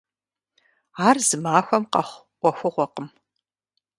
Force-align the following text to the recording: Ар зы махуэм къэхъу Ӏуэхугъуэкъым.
Ар 1.07 1.17
зы 1.27 1.37
махуэм 1.43 1.83
къэхъу 1.91 2.25
Ӏуэхугъуэкъым. 2.39 3.07